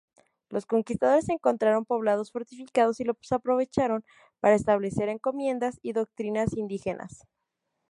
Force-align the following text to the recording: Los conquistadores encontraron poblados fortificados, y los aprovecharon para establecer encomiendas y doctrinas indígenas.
Los 0.49 0.65
conquistadores 0.65 1.29
encontraron 1.29 1.85
poblados 1.85 2.31
fortificados, 2.31 2.99
y 2.99 3.03
los 3.03 3.17
aprovecharon 3.31 4.03
para 4.39 4.55
establecer 4.55 5.09
encomiendas 5.09 5.77
y 5.83 5.93
doctrinas 5.93 6.57
indígenas. 6.57 7.27